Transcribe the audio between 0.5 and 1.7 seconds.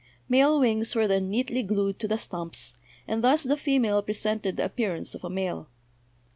wings were then neatly